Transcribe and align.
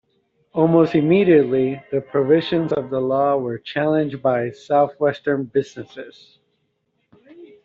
Almost 0.53 0.95
immediately, 0.95 1.79
the 1.91 2.01
provisions 2.01 2.73
of 2.73 2.89
the 2.89 2.99
law 2.99 3.37
were 3.37 3.59
challenged 3.59 4.19
by 4.23 4.49
Southwestern 4.49 5.43
businesses. 5.43 6.39